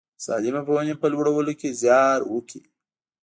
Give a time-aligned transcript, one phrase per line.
[0.17, 2.61] د سالمې پوهنې په لوړولو کې زیار وکړي.